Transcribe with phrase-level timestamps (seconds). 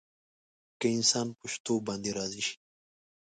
[0.79, 2.55] که انسان په شتو باندې راضي شي.